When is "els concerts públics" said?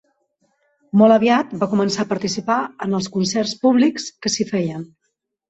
3.01-4.09